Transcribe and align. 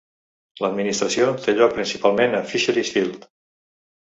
L'administració 0.63 1.27
té 1.43 1.55
lloc 1.59 1.75
principalment 1.75 2.33
a 2.39 2.43
Fisheries 2.55 2.93
Field. 2.97 3.29